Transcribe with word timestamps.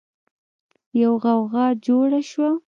يوه 1.01 1.17
غوغا 1.23 1.65
جوړه 1.85 2.21
شوه. 2.29 2.51